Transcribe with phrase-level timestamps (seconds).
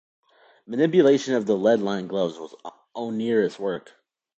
[0.65, 2.55] Manipulation of the lead-lined gloves was
[2.95, 3.91] onerous work.